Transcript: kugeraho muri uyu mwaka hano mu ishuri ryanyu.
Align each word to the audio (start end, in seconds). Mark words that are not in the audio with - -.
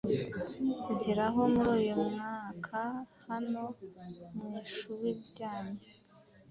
kugeraho 0.85 1.39
muri 1.53 1.69
uyu 1.77 1.95
mwaka 2.13 2.81
hano 3.27 3.63
mu 4.35 4.49
ishuri 4.65 5.09
ryanyu. 5.27 5.79